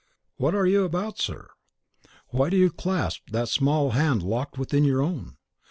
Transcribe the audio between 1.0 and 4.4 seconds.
sir? Why do you clasp that small hand